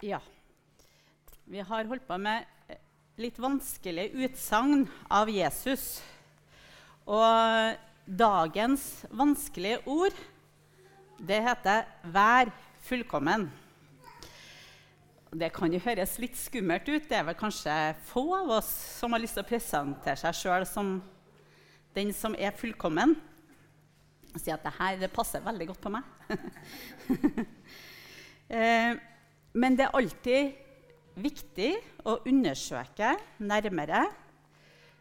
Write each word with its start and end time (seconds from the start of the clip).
Ja. 0.00 0.16
Vi 1.44 1.60
har 1.60 1.84
holdt 1.84 2.06
på 2.08 2.16
med 2.16 2.46
litt 3.20 3.36
vanskelige 3.36 4.16
utsagn 4.24 4.86
av 5.12 5.28
Jesus. 5.28 6.00
Og 7.04 7.76
dagens 8.08 9.04
vanskelige 9.12 9.82
ord, 9.84 10.16
det 11.20 11.42
heter 11.44 11.84
'vær 12.02 12.48
fullkommen'. 12.80 13.50
Det 15.36 15.52
kan 15.52 15.72
jo 15.72 15.78
høres 15.78 16.18
litt 16.18 16.36
skummelt 16.36 16.88
ut. 16.88 17.08
Det 17.08 17.18
er 17.18 17.24
vel 17.24 17.34
kanskje 17.34 17.94
få 18.04 18.34
av 18.34 18.48
oss 18.48 18.98
som 18.98 19.12
har 19.12 19.20
lyst 19.20 19.34
til 19.34 19.44
å 19.44 19.48
presentere 19.48 20.16
seg 20.16 20.34
sjøl 20.34 20.66
som 20.66 21.02
den 21.94 22.12
som 22.12 22.34
er 22.38 22.56
fullkommen. 22.56 23.16
Og 24.32 24.40
si 24.40 24.50
at 24.50 24.64
det 24.64 24.72
her 24.78 25.08
passer 25.08 25.40
veldig 25.40 25.66
godt 25.66 25.80
på 25.80 25.90
meg. 25.90 26.02
eh, 28.48 28.96
men 29.52 29.76
det 29.76 29.86
er 29.86 29.96
alltid 29.98 30.58
viktig 31.20 31.70
å 32.06 32.20
undersøke 32.28 33.14
nærmere 33.42 34.04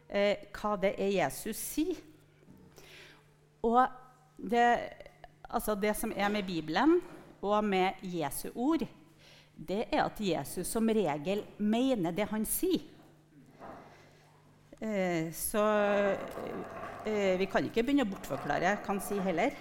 eh, 0.09 0.49
hva 0.55 0.75
det 0.81 0.95
er 0.97 1.11
Jesus 1.13 1.59
sier. 1.59 1.99
Og 3.65 3.81
det, 4.39 4.65
altså 5.49 5.75
det 5.75 5.93
som 5.99 6.13
er 6.15 6.31
med 6.33 6.47
Bibelen 6.47 6.97
og 7.41 7.59
med 7.63 8.01
Jesu 8.01 8.49
ord, 8.55 8.85
det 9.59 9.83
er 9.91 10.05
at 10.05 10.19
Jesus 10.23 10.67
som 10.71 10.87
regel 10.87 11.43
mener 11.59 12.15
det 12.15 12.29
han 12.31 12.45
sier. 12.47 12.85
Eh, 14.79 15.27
så 15.35 15.63
eh, 17.03 17.35
vi 17.39 17.47
kan 17.51 17.65
ikke 17.67 17.83
begynne 17.83 18.05
å 18.07 18.11
bortforklare 18.13 18.77
hva 18.79 18.93
han 18.93 19.01
sier 19.03 19.25
heller. 19.27 19.57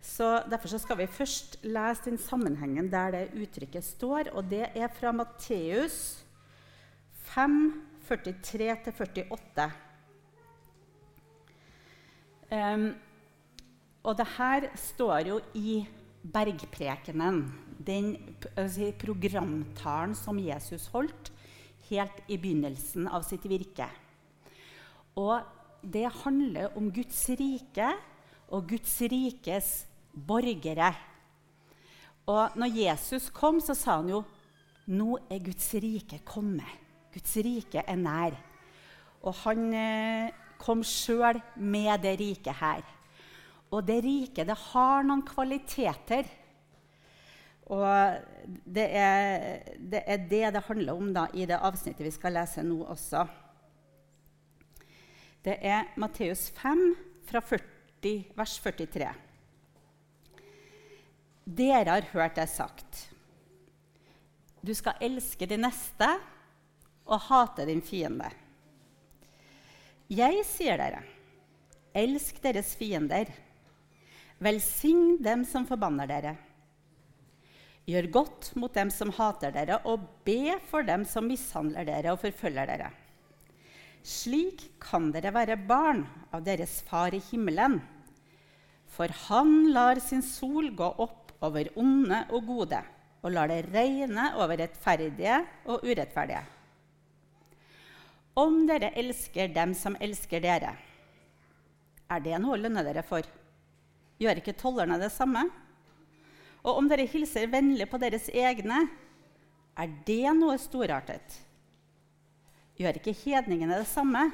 Så 0.00 0.42
Derfor 0.50 0.68
så 0.68 0.78
skal 0.80 0.98
vi 0.98 1.06
først 1.06 1.58
lese 1.62 2.08
den 2.08 2.18
sammenhengen 2.18 2.90
der 2.90 3.10
det 3.10 3.34
uttrykket 3.36 3.84
står. 3.84 4.32
og 4.32 4.50
Det 4.50 4.66
er 4.74 4.88
fra 4.88 5.12
Matteus 5.12 6.24
5, 7.12 7.82
43-48. 8.10 9.70
Um, 12.50 12.94
og 14.02 14.16
det 14.18 14.26
her 14.36 14.66
står 14.74 15.28
jo 15.28 15.40
i 15.54 15.86
bergprekenen, 16.32 17.44
den 17.86 18.16
si, 18.68 18.90
programtalen 18.98 20.14
som 20.18 20.38
Jesus 20.40 20.88
holdt 20.90 21.30
helt 21.90 22.24
i 22.28 22.38
begynnelsen 22.40 23.06
av 23.06 23.22
sitt 23.26 23.44
virke. 23.50 23.86
Og 25.20 25.40
det 25.82 26.08
handler 26.24 26.76
om 26.76 26.90
Guds 26.92 27.22
rike 27.38 27.92
og 28.50 28.66
Guds 28.68 28.96
rikes 29.00 29.70
borgere. 30.14 30.92
Og 32.30 32.58
når 32.58 32.76
Jesus 32.76 33.30
kom, 33.34 33.60
så 33.62 33.74
sa 33.74 33.98
han 34.00 34.12
jo 34.12 34.22
nå 34.90 35.16
er 35.30 35.42
Guds 35.44 35.68
rike 35.82 36.20
kommet. 36.26 36.78
Guds 37.14 37.36
rike 37.44 37.82
er 37.86 37.98
nær. 37.98 38.36
Og 39.22 39.36
han 39.44 39.68
eh, 39.76 40.32
kom 40.60 40.82
sjøl 40.86 41.40
med 41.56 42.02
det 42.02 42.16
riket 42.20 42.58
her. 42.60 42.82
Og 43.70 43.84
det 43.86 44.00
riket, 44.02 44.48
det 44.48 44.58
har 44.72 45.04
noen 45.06 45.22
kvaliteter. 45.26 46.26
Og 47.70 47.86
det 48.66 48.86
er, 48.98 49.76
det 49.78 50.02
er 50.02 50.24
det 50.26 50.42
det 50.56 50.64
handler 50.66 50.98
om 50.98 51.12
da, 51.14 51.28
i 51.38 51.46
det 51.46 51.60
avsnittet 51.60 52.08
vi 52.08 52.14
skal 52.14 52.34
lese 52.34 52.64
nå 52.66 52.80
også. 52.82 53.22
Det 55.44 55.54
er 55.62 55.92
Matteus 55.96 56.48
5, 56.58 56.82
fra 57.30 57.40
40, 57.40 58.34
vers 58.36 58.56
43. 58.58 59.12
Dere 61.50 61.96
har 61.96 62.06
hørt 62.12 62.36
det 62.38 62.46
sagt. 62.52 63.08
Du 64.62 64.70
skal 64.76 65.00
elske 65.02 65.48
din 65.50 65.64
neste 65.64 66.06
og 67.10 67.24
hate 67.26 67.64
din 67.66 67.82
fiende. 67.82 68.28
Jeg 70.10 70.44
sier 70.46 70.78
dere, 70.78 71.00
elsk 71.96 72.38
deres 72.44 72.74
fiender. 72.78 73.30
Velsign 74.38 75.18
dem 75.22 75.42
som 75.48 75.66
forbanner 75.66 76.10
dere. 76.10 76.36
Gjør 77.90 78.10
godt 78.14 78.50
mot 78.60 78.74
dem 78.76 78.90
som 78.94 79.10
hater 79.16 79.50
dere, 79.54 79.80
og 79.90 80.06
be 80.26 80.54
for 80.70 80.86
dem 80.86 81.02
som 81.08 81.26
mishandler 81.26 81.88
dere 81.88 82.14
og 82.14 82.22
forfølger 82.22 82.70
dere. 82.70 82.90
Slik 84.06 84.68
kan 84.80 85.10
dere 85.12 85.32
være 85.34 85.58
barn 85.68 86.04
av 86.32 86.44
deres 86.46 86.78
far 86.86 87.16
i 87.16 87.22
himmelen. 87.30 87.80
For 88.90 89.12
han 89.28 89.70
lar 89.74 90.00
sin 90.02 90.22
sol 90.24 90.70
gå 90.76 90.88
opp 91.02 91.19
over 91.40 91.70
onde 91.80 92.24
og 92.30 92.46
gode, 92.46 92.80
og 93.22 93.32
lar 93.32 93.50
det 93.50 93.66
regne 93.72 94.30
over 94.36 94.58
rettferdige 94.60 95.40
og 95.68 95.84
urettferdige. 95.84 96.44
Om 98.40 98.62
dere 98.68 98.92
elsker 98.96 99.50
dem 99.52 99.74
som 99.76 99.96
elsker 100.00 100.40
dere, 100.44 100.74
er 102.10 102.22
det 102.24 102.38
noe 102.42 102.56
å 102.56 102.60
lønne 102.60 102.84
dere 102.86 103.04
for? 103.06 103.26
Gjør 104.20 104.40
ikke 104.40 104.56
tollerne 104.58 104.98
det 105.00 105.10
samme? 105.14 105.46
Og 106.60 106.76
om 106.76 106.88
dere 106.90 107.08
hilser 107.08 107.48
vennlig 107.52 107.86
på 107.88 108.00
deres 108.00 108.28
egne, 108.28 108.82
er 109.80 109.92
det 110.06 110.34
noe 110.36 110.58
storartet? 110.60 111.38
Gjør 112.80 112.98
ikke 113.00 113.16
hedningene 113.22 113.78
det 113.80 113.88
samme? 113.88 114.26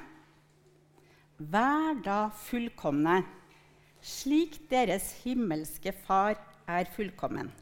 Vær 1.37 1.99
da 2.03 2.19
fullkomne, 2.47 3.21
slik 4.01 4.59
deres 4.71 5.11
himmelske 5.25 5.93
Far 6.07 6.39
er 6.69 6.91
fullkommen. 6.97 7.53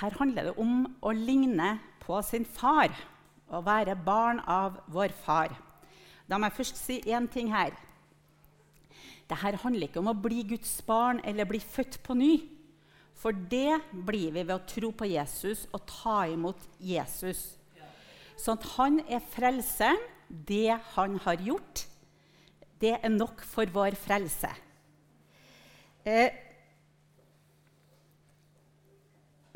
Her 0.00 0.16
handler 0.18 0.50
det 0.50 0.56
om 0.60 0.84
å 1.00 1.12
ligne 1.16 1.76
på 2.02 2.18
sin 2.22 2.44
far, 2.44 2.92
å 3.48 3.62
være 3.64 3.96
barn 3.96 4.42
av 4.42 4.80
vår 4.92 5.14
far. 5.24 5.54
Da 6.26 6.38
må 6.38 6.50
jeg 6.50 6.58
først 6.58 6.80
si 6.80 6.98
én 7.06 7.28
ting 7.30 7.52
her. 7.54 7.72
Dette 9.26 9.58
handler 9.62 9.88
ikke 9.88 10.02
om 10.02 10.12
å 10.12 10.18
bli 10.18 10.44
Guds 10.46 10.78
barn 10.86 11.22
eller 11.24 11.48
bli 11.48 11.60
født 11.62 12.00
på 12.06 12.14
ny. 12.18 12.34
For 13.16 13.32
det 13.32 13.80
blir 13.90 14.34
vi 14.34 14.42
ved 14.42 14.54
å 14.54 14.66
tro 14.68 14.90
på 14.92 15.08
Jesus 15.08 15.64
og 15.72 15.86
ta 15.88 16.26
imot 16.28 16.60
Jesus. 16.78 17.56
Sånn 18.36 18.58
at 18.60 18.68
han 18.76 19.00
er 19.08 19.24
frelseren. 19.32 20.12
Det 20.26 20.74
han 20.96 21.20
har 21.22 21.38
gjort, 21.38 21.84
det 22.82 22.96
er 22.98 23.12
nok 23.14 23.44
for 23.46 23.70
vår 23.70 23.94
frelse. 23.94 24.48
Eh, 26.06 26.30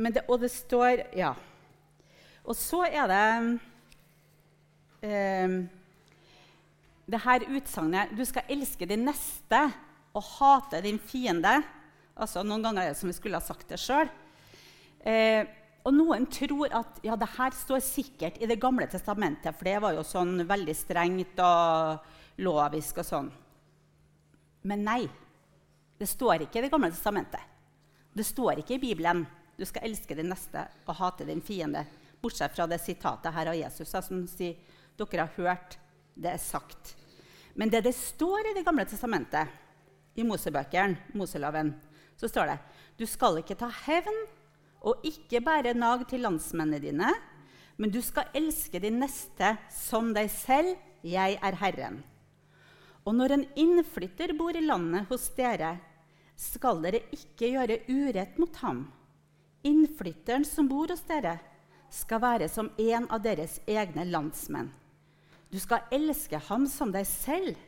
det, 0.00 0.24
og 0.26 0.40
det 0.42 0.50
står 0.50 1.04
Ja. 1.16 1.34
Og 2.44 2.56
så 2.56 2.82
er 2.88 3.06
det 3.06 3.60
eh, 5.06 5.54
det 7.10 7.20
her 7.22 7.44
utsagnet 7.46 8.16
Du 8.16 8.24
skal 8.24 8.48
elske 8.50 8.88
din 8.88 9.04
neste 9.06 9.60
og 10.10 10.24
hate 10.26 10.80
din 10.82 10.98
fiende. 10.98 11.62
Altså, 12.16 12.42
Noen 12.42 12.64
ganger 12.64 12.82
er 12.82 12.88
det 12.90 12.98
som 12.98 13.06
vi 13.06 13.14
skulle 13.14 13.38
ha 13.38 13.44
sagt 13.44 13.68
det 13.70 13.78
sjøl. 13.78 14.10
Eh, 15.06 15.46
og 15.86 15.94
noen 15.94 16.26
tror 16.26 16.66
at 16.74 16.98
ja, 17.06 17.14
det 17.14 17.30
her 17.38 17.54
står 17.54 17.78
sikkert 17.78 18.42
i 18.42 18.48
Det 18.50 18.58
gamle 18.60 18.88
testamentet, 18.90 19.54
for 19.54 19.64
det 19.64 19.78
var 19.80 19.94
jo 19.94 20.02
sånn 20.02 20.42
veldig 20.48 20.74
strengt 20.74 21.38
og 21.38 22.42
lovisk 22.42 22.98
og 22.98 23.06
sånn. 23.06 23.30
Men 24.66 24.84
nei. 24.84 25.04
Det 26.00 26.08
står 26.08 26.46
ikke 26.46 26.58
i 26.58 26.62
Det 26.64 26.72
gamle 26.72 26.88
testamentet. 26.88 27.42
Det 28.16 28.24
står 28.24 28.62
ikke 28.62 28.78
i 28.78 28.82
Bibelen 28.82 29.26
du 29.60 29.66
skal 29.68 29.84
elske 29.90 30.16
din 30.16 30.30
neste 30.32 30.62
og 30.88 30.96
hate 30.96 31.26
din 31.28 31.42
fiende. 31.44 31.82
Bortsett 32.22 32.54
fra 32.56 32.64
det 32.66 32.78
sitatet 32.80 33.34
her 33.36 33.50
av 33.52 33.58
Jesus 33.58 33.92
som 33.92 34.22
sier 34.28 34.56
dere 34.96 35.26
har 35.26 35.34
hørt 35.36 35.76
det 36.16 36.32
er 36.32 36.40
sagt. 36.40 36.94
Men 37.52 37.68
det 37.68 37.82
det 37.84 37.92
står 37.92 38.48
i 38.48 38.54
Det 38.56 38.64
gamle 38.64 38.86
testamentet, 38.88 39.48
i 40.16 40.24
Mosebøkene, 40.24 41.12
Moseloven, 41.12 41.74
så 42.16 42.28
står 42.28 42.48
det 42.50 42.58
du 42.96 43.06
skal 43.08 43.38
ikke 43.40 43.56
ta 43.56 43.68
hevn 43.86 44.16
og 44.80 45.04
ikke 45.04 45.42
bære 45.44 45.76
nag 45.76 46.06
til 46.08 46.24
landsmennene 46.24 46.80
dine, 46.80 47.12
men 47.76 47.92
du 47.92 48.00
skal 48.04 48.32
elske 48.36 48.80
din 48.80 48.98
neste 49.00 49.54
som 49.72 50.14
deg 50.16 50.32
selv. 50.32 50.76
Jeg 51.04 51.38
er 51.40 51.56
Herren. 51.56 52.02
Og 53.04 53.14
når 53.16 53.32
en 53.32 53.46
innflytter 53.56 54.34
bor 54.36 54.56
i 54.56 54.64
landet 54.64 55.08
hos 55.08 55.30
dere, 55.36 55.78
skal 56.40 56.80
dere 56.84 57.02
ikke 57.12 57.52
gjøre 57.52 57.82
urett 57.90 58.38
mot 58.40 58.54
ham. 58.62 58.84
Innflytteren 59.66 60.46
som 60.48 60.68
bor 60.70 60.88
hos 60.88 61.04
dere, 61.08 61.36
skal 61.90 62.22
være 62.22 62.46
som 62.48 62.70
en 62.78 63.08
av 63.10 63.20
deres 63.24 63.58
egne 63.68 64.04
landsmenn. 64.06 64.70
Du 65.50 65.58
skal 65.58 65.88
elske 65.90 66.38
ham 66.46 66.68
som 66.70 66.92
deg 66.94 67.08
selv, 67.10 67.58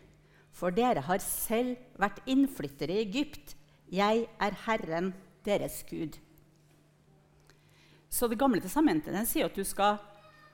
for 0.54 0.72
dere 0.72 1.02
har 1.02 1.20
selv 1.24 1.80
vært 1.98 2.20
innflyttere 2.30 2.94
i 2.94 3.02
Egypt. 3.02 3.56
Jeg 3.90 4.28
er 4.40 4.58
Herren, 4.64 5.10
deres 5.44 5.82
Gud. 5.88 6.16
Så 8.08 8.28
Det 8.28 8.38
gamle 8.38 8.60
testamentet 8.60 9.16
sier 9.28 9.48
at 9.48 9.56
du 9.56 9.64
skal 9.64 9.98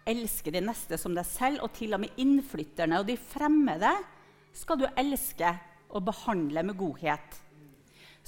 elske 0.08 0.50
de 0.54 0.62
neste 0.64 0.96
som 0.96 1.14
deg 1.14 1.26
selv, 1.28 1.60
og 1.62 1.74
til 1.76 1.92
og 1.94 2.00
med 2.00 2.16
innflytterne 2.16 3.02
og 3.02 3.06
de 3.10 3.18
fremmede 3.20 3.92
skal 4.56 4.80
du 4.80 4.86
elske 4.96 5.52
og 5.90 6.06
behandle 6.08 6.62
med 6.64 6.78
godhet. 6.78 7.42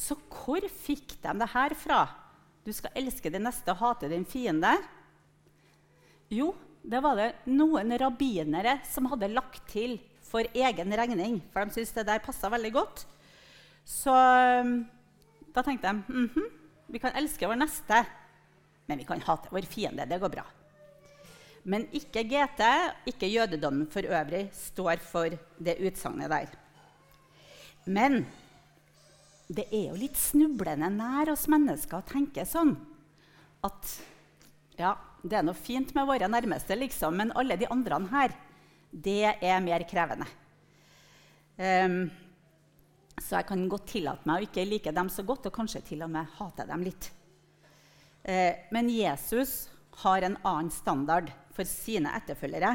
Så 0.00 0.16
hvor 0.32 0.64
fikk 0.80 1.18
de 1.20 1.34
det 1.42 1.50
her 1.52 1.74
fra? 1.76 2.00
Du 2.64 2.72
skal 2.72 2.94
elske 2.96 3.32
din 3.32 3.44
neste 3.44 3.72
og 3.74 3.80
hate 3.82 4.08
din 4.08 4.24
fiende. 4.28 4.72
Jo, 6.32 6.52
det 6.80 7.00
var 7.04 7.18
det 7.18 7.30
noen 7.50 7.92
rabbinere 8.00 8.78
som 8.88 9.10
hadde 9.12 9.32
lagt 9.32 9.66
til 9.72 9.98
for 10.24 10.46
egen 10.54 10.96
regning. 10.96 11.40
For 11.52 11.66
de 11.66 11.76
syntes 11.76 11.92
det 11.96 12.06
der 12.08 12.22
passa 12.24 12.48
veldig 12.52 12.72
godt. 12.76 13.04
Så 13.84 14.14
um, 14.14 14.74
da 15.52 15.62
tenkte 15.66 15.88
de 15.88 16.02
mm 16.08 16.30
-hmm, 16.34 16.48
vi 16.86 16.98
kan 16.98 17.16
elske 17.16 17.46
vår 17.46 17.56
neste, 17.56 18.04
men 18.86 18.98
vi 18.98 19.04
kan 19.04 19.20
hate 19.20 19.48
vår 19.50 19.62
fiende. 19.62 20.06
Det 20.06 20.20
går 20.20 20.28
bra. 20.28 20.44
Men 21.62 21.88
ikke 21.92 22.24
GT, 22.24 22.62
ikke 23.06 23.26
jødedommen 23.26 23.86
for 23.86 24.00
øvrig, 24.00 24.48
står 24.52 24.96
for 24.96 25.28
det 25.58 25.76
utsagnet 25.78 26.30
der. 26.30 26.48
Men 27.86 28.26
det 29.50 29.66
er 29.74 29.88
jo 29.90 29.98
litt 29.98 30.18
snublende 30.18 30.86
nær 30.94 31.32
oss 31.32 31.48
mennesker 31.50 31.98
å 31.98 32.06
tenke 32.06 32.44
sånn 32.46 32.76
at 33.66 33.94
ja, 34.78 34.94
det 35.22 35.40
er 35.40 35.44
noe 35.44 35.58
fint 35.58 35.90
med 35.96 36.06
våre 36.08 36.28
nærmeste, 36.30 36.76
liksom, 36.78 37.16
men 37.18 37.32
alle 37.36 37.58
de 37.60 37.68
andre 37.68 37.98
her, 38.12 38.34
det 38.90 39.34
er 39.34 39.64
mer 39.64 39.84
krevende. 39.90 40.28
Um, 41.60 42.06
så 43.20 43.36
jeg 43.36 43.48
kan 43.50 43.66
godt 43.68 43.90
tillate 43.90 44.28
meg 44.28 44.38
å 44.38 44.46
ikke 44.46 44.64
like 44.64 44.94
dem 44.96 45.10
så 45.12 45.26
godt, 45.26 45.50
og 45.50 45.56
kanskje 45.58 45.82
til 45.90 46.06
og 46.06 46.12
med 46.14 46.30
hate 46.38 46.64
dem 46.70 46.86
litt. 46.86 47.10
Uh, 48.24 48.54
men 48.72 48.88
Jesus 48.94 49.66
har 50.06 50.24
en 50.24 50.38
annen 50.40 50.72
standard 50.72 51.28
for 51.52 51.68
sine 51.68 52.14
etterfølgere. 52.16 52.72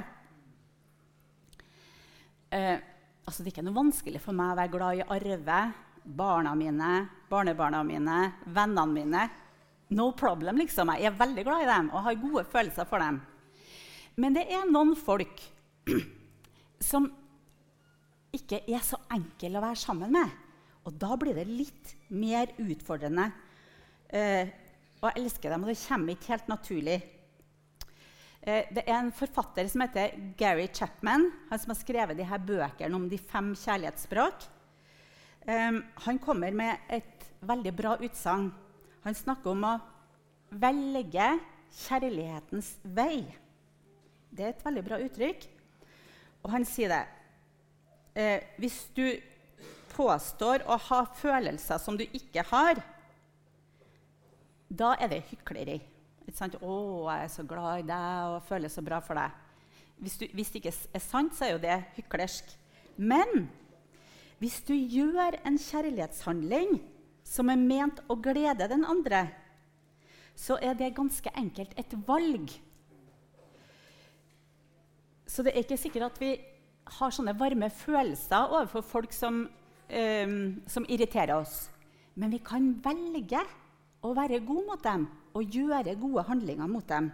Uh, 2.53 2.77
altså, 3.25 3.41
det 3.41 3.47
er 3.47 3.53
ikke 3.55 3.65
noe 3.65 3.79
vanskelig 3.79 4.21
for 4.21 4.37
meg 4.37 4.53
å 4.53 4.59
være 4.61 4.75
glad 4.75 5.01
i 5.01 5.09
Arve, 5.17 5.63
barna 6.05 6.53
mine, 6.55 7.07
barnebarna 7.29 7.83
mine, 7.83 8.19
vennene 8.45 8.93
mine. 8.93 9.25
No 9.95 10.11
problem, 10.17 10.57
liksom. 10.61 10.93
Jeg 10.97 11.11
er 11.11 11.19
veldig 11.19 11.45
glad 11.45 11.63
i 11.65 11.69
dem 11.69 11.91
og 11.93 12.05
har 12.07 12.21
gode 12.21 12.45
følelser 12.49 12.87
for 12.89 13.01
dem. 13.03 13.19
Men 14.15 14.35
det 14.37 14.45
er 14.53 14.69
noen 14.69 14.95
folk 14.97 15.41
som 16.91 17.09
ikke 18.35 18.63
er 18.67 18.83
så 18.83 18.99
enkle 19.13 19.59
å 19.59 19.63
være 19.63 19.79
sammen 19.79 20.13
med. 20.15 20.31
Og 20.85 20.93
da 21.01 21.15
blir 21.17 21.37
det 21.37 21.47
litt 21.49 21.95
mer 22.13 22.51
utfordrende 22.61 23.29
eh, 24.09 24.51
å 25.01 25.11
elske 25.13 25.49
dem. 25.49 25.65
Og 25.65 25.71
det 25.71 25.79
kommer 25.81 26.15
ikke 26.15 26.33
helt 26.33 26.49
naturlig. 26.51 26.97
Eh, 28.41 28.67
det 28.69 28.83
er 28.85 28.99
en 28.99 29.13
forfatter 29.15 29.69
som 29.71 29.81
heter 29.85 30.13
Gary 30.37 30.67
Chapman, 30.73 31.31
han 31.49 31.61
som 31.61 31.73
har 31.73 31.79
skrevet 31.79 32.19
de 32.19 32.27
her 32.29 32.43
bøkene 32.45 32.97
om 32.97 33.07
de 33.09 33.17
fem 33.17 33.53
kjærlighetsspråk. 33.57 34.45
Eh, 35.45 35.79
han 36.07 36.19
kommer 36.19 36.51
med 36.51 36.77
et 36.89 37.25
veldig 37.45 37.73
bra 37.77 37.95
utsagn. 38.01 38.49
Han 39.05 39.17
snakker 39.17 39.53
om 39.53 39.65
å 39.67 39.73
velge 40.49 41.27
kjærlighetens 41.85 42.71
vei. 42.95 43.25
Det 44.33 44.47
er 44.47 44.55
et 44.55 44.65
veldig 44.65 44.83
bra 44.87 44.99
uttrykk. 45.05 45.45
Og 46.43 46.51
han 46.53 46.65
sier 46.65 46.91
det. 46.91 47.03
Eh, 48.15 48.43
hvis 48.61 48.79
du 48.97 49.05
påstår 49.95 50.65
å 50.67 50.77
ha 50.89 51.01
følelser 51.19 51.79
som 51.81 51.97
du 51.97 52.03
ikke 52.05 52.43
har, 52.49 52.81
da 54.69 54.95
er 54.99 55.11
det 55.13 55.25
hykleri. 55.29 55.77
Ikke 56.25 56.37
sant? 56.39 56.55
'Å, 56.57 56.75
jeg 57.11 57.23
er 57.23 57.31
så 57.31 57.43
glad 57.45 57.83
i 57.83 57.87
deg 57.87 58.33
og 58.33 58.47
føler 58.47 58.71
så 58.71 58.81
bra 58.81 58.99
for 58.99 59.13
deg.' 59.19 59.43
Hvis, 60.01 60.17
du, 60.17 60.25
hvis 60.33 60.49
det 60.51 60.59
ikke 60.59 60.73
er 60.93 61.03
sant, 61.03 61.35
så 61.35 61.45
er 61.45 61.51
jo 61.53 61.61
det 61.63 61.77
hyklersk. 61.95 62.49
Men 62.97 63.47
hvis 64.41 64.59
du 64.67 64.73
gjør 64.75 65.37
en 65.47 65.57
kjærlighetshandling 65.59 66.77
som 67.25 67.49
er 67.49 67.59
ment 67.59 68.01
å 68.11 68.17
glede 68.19 68.67
den 68.69 68.83
andre, 68.85 69.25
så 70.35 70.57
er 70.61 70.75
det 70.75 70.95
ganske 70.97 71.31
enkelt 71.39 71.71
et 71.79 71.95
valg. 72.07 72.51
Så 75.25 75.43
det 75.43 75.53
er 75.53 75.63
ikke 75.63 75.79
sikkert 75.79 76.09
at 76.11 76.19
vi 76.21 76.33
har 76.99 77.13
sånne 77.15 77.33
varme 77.39 77.69
følelser 77.73 78.51
overfor 78.51 78.83
folk 78.85 79.15
som, 79.15 79.45
um, 79.89 80.35
som 80.67 80.85
irriterer 80.91 81.33
oss. 81.39 81.69
Men 82.15 82.31
vi 82.35 82.43
kan 82.43 82.73
velge 82.83 83.41
å 84.05 84.13
være 84.15 84.43
gode 84.45 84.67
mot 84.69 84.83
dem 84.83 85.07
og 85.35 85.55
gjøre 85.55 85.97
gode 85.99 86.27
handlinger 86.29 86.69
mot 86.71 86.85
dem. 86.87 87.09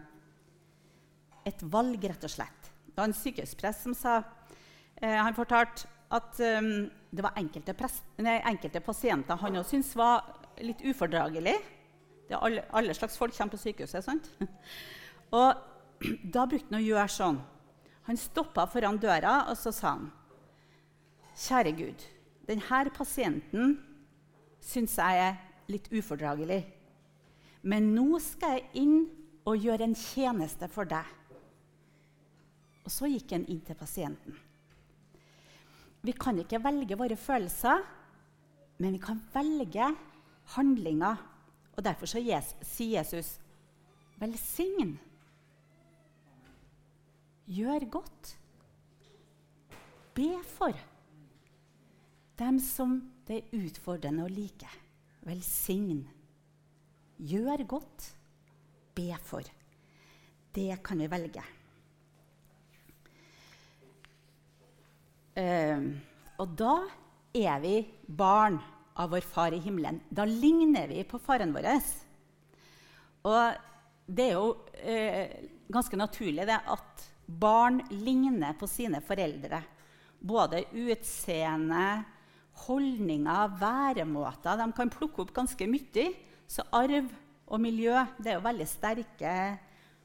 Et 1.47 1.63
valg, 1.73 2.03
rett 2.03 2.27
og 2.27 2.33
slett. 2.33 2.69
Det 2.85 2.97
var 2.97 3.07
en 3.09 3.17
sykehusprest 3.17 3.85
som 3.87 3.95
sa 3.97 4.19
eh, 4.99 5.15
Han 5.15 5.33
fortalte 5.33 5.87
at 6.11 6.39
um, 6.43 6.71
det 7.11 7.23
var 7.23 7.37
enkelte, 7.39 7.75
nei, 8.23 8.37
enkelte 8.51 8.81
pasienter 8.83 9.39
han 9.39 9.59
òg 9.59 9.67
syntes 9.67 9.93
var 9.99 10.25
litt 10.63 10.83
ufordragelig. 10.83 11.55
Alle, 12.35 12.63
alle 12.71 12.95
slags 12.95 13.17
folk 13.19 13.35
kommer 13.35 13.55
på 13.55 13.59
sykehuset. 13.59 14.03
sant? 14.05 14.29
Og 15.39 15.55
da 16.35 16.45
brukte 16.47 16.71
han 16.71 16.81
å 16.81 16.85
gjøre 16.85 17.11
sånn. 17.11 17.39
Han 18.09 18.19
stoppa 18.19 18.65
foran 18.67 18.99
døra, 18.99 19.45
og 19.51 19.57
så 19.59 19.71
sa 19.75 19.95
han, 19.95 20.09
'Kjære 21.37 21.71
Gud, 21.77 22.03
denne 22.47 22.91
pasienten 22.95 23.77
syns 24.59 24.97
jeg 24.97 25.23
er 25.27 25.39
litt 25.71 25.87
ufordragelig.' 25.91 26.65
'Men 27.63 27.93
nå 27.95 28.19
skal 28.19 28.57
jeg 28.57 28.69
inn 28.83 28.95
og 29.45 29.61
gjøre 29.61 29.85
en 29.87 29.95
tjeneste 29.95 30.67
for 30.67 30.89
deg.' 30.89 31.17
Og 32.81 32.91
så 32.91 33.07
gikk 33.07 33.35
han 33.37 33.45
inn 33.45 33.61
til 33.61 33.77
pasienten. 33.77 34.40
Vi 36.01 36.13
kan 36.17 36.39
ikke 36.41 36.61
velge 36.63 36.97
våre 36.97 37.15
følelser, 37.15 37.83
men 38.81 38.95
vi 38.95 39.01
kan 39.01 39.21
velge 39.33 39.91
handlinger. 40.55 41.27
Og 41.77 41.83
Derfor 41.83 42.05
sier 42.05 42.41
Jesus, 42.99 43.39
'Velsign'. 44.19 44.97
Gjør 47.47 47.89
godt. 47.89 48.37
Be 50.13 50.43
for 50.43 50.73
dem 52.39 52.59
som 52.59 53.11
det 53.27 53.37
er 53.37 53.65
utfordrende 53.65 54.25
å 54.25 54.31
like. 54.31 54.67
Velsign. 55.21 56.07
Gjør 57.17 57.63
godt. 57.67 58.15
Be 58.95 59.13
for. 59.23 59.43
Det 60.55 60.83
kan 60.83 60.99
vi 60.99 61.09
velge. 61.11 61.43
Uh, 65.37 65.91
og 66.41 66.55
da 66.59 66.75
er 67.37 67.59
vi 67.63 67.75
barn 68.07 68.57
av 68.99 69.13
vår 69.13 69.23
far 69.23 69.55
i 69.55 69.61
himmelen. 69.63 70.01
Da 70.09 70.25
ligner 70.27 70.89
vi 70.91 71.03
på 71.07 71.19
faren 71.21 71.53
vår. 71.55 71.69
Og 73.29 73.61
det 74.11 74.25
er 74.25 74.33
jo 74.35 74.49
eh, 74.83 75.31
ganske 75.71 75.95
naturlig 75.95 76.43
det 76.49 76.57
at 76.73 77.05
Barn 77.31 77.79
ligner 77.89 78.57
på 78.59 78.67
sine 78.67 78.99
foreldre. 79.05 79.61
Både 80.19 80.65
utseende, 80.75 82.03
holdninger, 82.65 83.53
væremåter. 83.61 84.59
De 84.59 84.67
kan 84.75 84.91
plukke 84.91 85.23
opp 85.23 85.33
ganske 85.35 85.67
mye. 85.69 86.07
Så 86.51 86.65
arv 86.75 87.07
og 87.47 87.61
miljø 87.63 87.95
det 88.19 88.33
er 88.33 88.39
jo 88.39 88.47
veldig 88.47 88.67
sterke 88.67 89.35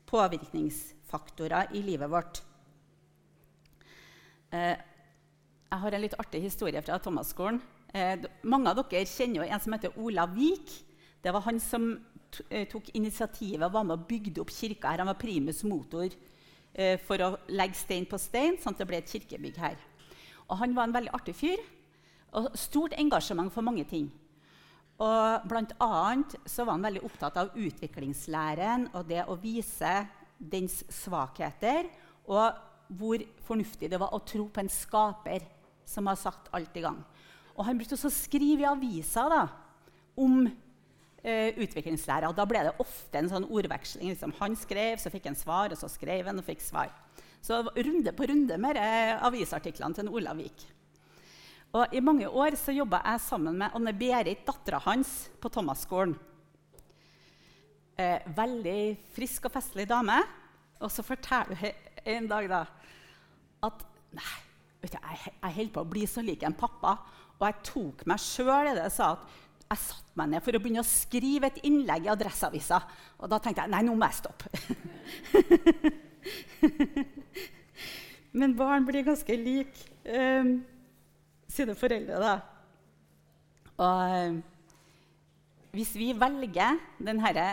påvirkningsfaktorer 0.06 1.74
i 1.74 1.82
livet 1.82 2.12
vårt. 2.12 2.42
Eh, 4.54 4.76
jeg 5.66 5.82
har 5.82 5.96
en 5.96 6.04
litt 6.04 6.18
artig 6.20 6.42
historie 6.44 6.82
fra 6.84 6.98
Thomas-skolen. 7.02 7.58
Eh, 7.94 8.22
mange 8.46 8.70
av 8.70 8.78
dere 8.78 9.08
kjenner 9.08 9.40
jo 9.40 9.46
en 9.46 9.62
som 9.62 9.74
heter 9.74 9.96
Olav 9.98 10.34
Vik. 10.36 10.74
Det 11.22 11.32
var 11.34 11.42
han 11.46 11.58
som 11.62 11.88
eh, 12.50 12.66
tok 12.70 12.92
initiativet 12.94 13.64
og 13.66 13.74
var 13.74 13.86
med 13.86 13.96
og 13.96 14.04
bygde 14.06 14.42
opp 14.42 14.52
kirka 14.54 14.92
her. 14.92 15.02
Han 15.02 15.10
var 15.10 15.18
primus 15.18 15.64
motor 15.66 16.06
eh, 16.06 17.00
for 17.02 17.22
å 17.24 17.32
legge 17.50 17.80
stein 17.80 18.06
på 18.06 18.20
stein, 18.20 18.60
sånn 18.62 18.76
at 18.76 18.84
det 18.84 18.88
ble 18.90 19.00
et 19.00 19.10
kirkebygg 19.10 19.58
her. 19.62 19.80
Og 20.46 20.60
han 20.60 20.76
var 20.76 20.86
en 20.86 20.94
veldig 20.94 21.14
artig 21.18 21.34
fyr 21.34 21.64
og 22.36 22.52
stort 22.58 22.94
engasjement 23.00 23.50
for 23.50 23.66
mange 23.66 23.86
ting. 23.88 24.06
Og 25.02 25.48
blant 25.50 25.74
annet 25.82 26.38
så 26.48 26.64
var 26.64 26.76
han 26.76 26.86
veldig 26.86 27.02
opptatt 27.04 27.36
av 27.40 27.58
utviklingslæren 27.58 28.88
og 28.94 29.10
det 29.10 29.26
å 29.26 29.36
vise 29.40 29.98
dens 30.36 30.78
svakheter, 30.92 31.88
og 32.28 32.54
hvor 32.96 33.22
fornuftig 33.46 33.90
det 33.90 33.98
var 34.00 34.14
å 34.14 34.22
tro 34.24 34.46
på 34.52 34.62
en 34.62 34.70
skaper 34.70 35.44
som 35.86 36.08
har 36.10 36.18
satt 36.20 36.50
alt 36.56 36.76
i 36.76 36.84
gang. 36.84 37.00
Og 37.56 37.64
han 37.64 37.78
brukte 37.78 37.96
også 37.96 38.10
å 38.10 38.14
skrive 38.14 38.66
i 38.66 38.68
avisa 38.68 39.24
da, 39.32 39.42
om 40.20 40.44
eh, 40.46 41.56
utviklingslæra. 41.56 42.32
Da 42.36 42.46
ble 42.48 42.66
det 42.68 42.76
ofte 42.82 43.20
en 43.20 43.30
sånn 43.32 43.48
ordveksling. 43.48 44.12
Liksom, 44.12 44.34
han 44.40 44.56
skrev, 44.58 45.00
så 45.00 45.12
fikk 45.12 45.30
han 45.30 45.38
svar, 45.38 45.72
og 45.72 45.80
så 45.80 45.90
skrev 45.90 46.28
han 46.28 46.42
og 46.42 46.46
fikk 46.46 46.64
svar. 46.64 46.92
Så 47.44 47.62
runde 47.64 48.12
på 48.16 48.26
runde 48.28 48.58
med 48.60 48.80
eh, 48.80 49.14
avisartiklene 49.24 49.96
til 49.96 50.10
Olav 50.12 50.40
Vik. 50.40 50.66
Og 51.76 51.92
I 51.92 52.00
mange 52.04 52.28
år 52.28 52.56
så 52.58 52.72
jobba 52.72 53.02
jeg 53.04 53.24
sammen 53.26 53.58
med 53.60 53.74
Anne 53.76 53.92
Berit, 53.96 54.46
dattera 54.46 54.80
hans, 54.86 55.26
på 55.40 55.50
Thomas-skolen. 55.52 56.14
Eh, 57.96 58.24
veldig 58.36 58.80
frisk 59.16 59.48
og 59.48 59.54
festlig 59.56 59.86
dame. 59.88 60.18
Og 60.80 60.92
så 60.92 61.04
forteller 61.04 61.56
hun 61.60 61.84
en 62.06 62.28
dag 62.30 62.48
da, 62.50 62.64
at 63.66 63.86
nei, 64.14 64.34
vet 64.86 64.96
du, 64.96 65.00
jeg, 65.02 65.34
jeg 65.34 65.56
holder 65.58 65.74
på 65.74 65.84
å 65.84 65.90
bli 65.90 66.04
så 66.10 66.20
lik 66.24 66.46
en 66.46 66.56
pappa. 66.56 66.92
Og 67.36 67.44
jeg 67.48 67.62
tok 67.68 68.06
meg 68.08 68.22
sjøl 68.22 68.70
i 68.70 68.78
det 68.78 68.88
sa 68.94 69.06
at 69.16 69.22
jeg 69.66 69.82
satte 69.82 70.14
meg 70.20 70.26
ned 70.30 70.44
for 70.46 70.54
å 70.54 70.60
begynne 70.62 70.84
å 70.84 70.86
skrive 70.86 71.44
et 71.50 71.62
innlegg 71.66 72.02
i 72.06 72.12
Adresseavisa. 72.12 72.78
Og 73.18 73.26
da 73.30 73.36
tenkte 73.42 73.62
jeg 73.64 73.72
nei, 73.72 73.84
nå 73.84 73.92
må 73.98 74.04
jeg 74.06 74.20
stoppe. 74.22 74.46
Men 78.38 78.56
barn 78.56 78.86
blir 78.86 79.06
ganske 79.06 79.34
like 79.40 79.78
eh, 80.06 80.44
sine 81.50 81.74
foreldre, 81.78 82.16
da. 82.22 82.34
Og 83.76 83.96
um, 84.30 84.42
hvis 85.76 85.92
vi 85.98 86.08
velger 86.16 86.78
denne, 87.02 87.48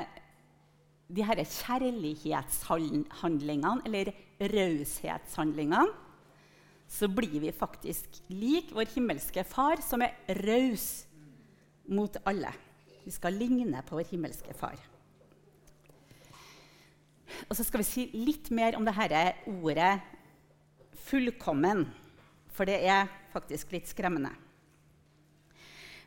de 1.09 1.23
her 1.27 1.39
kjærlighetshandlingene, 1.43 3.81
eller 3.89 4.05
raushetshandlingene, 4.53 5.91
så 6.93 7.09
blir 7.09 7.39
vi 7.41 7.51
faktisk 7.55 8.21
lik 8.29 8.69
vår 8.75 8.91
himmelske 8.93 9.43
far, 9.49 9.81
som 9.81 10.03
er 10.05 10.13
raus 10.45 11.07
mot 11.89 12.19
alle. 12.29 12.51
Vi 13.03 13.11
skal 13.11 13.33
ligne 13.33 13.81
på 13.87 13.97
vår 13.97 14.11
himmelske 14.11 14.53
far. 14.53 14.77
Og 17.49 17.57
så 17.57 17.65
skal 17.65 17.81
vi 17.81 17.87
si 17.87 18.05
litt 18.13 18.51
mer 18.53 18.77
om 18.77 18.85
dette 18.85 19.33
ordet 19.49 20.01
'fullkommen', 20.93 21.87
for 22.53 22.65
det 22.65 22.85
er 22.85 23.09
faktisk 23.33 23.71
litt 23.71 23.87
skremmende. 23.89 24.31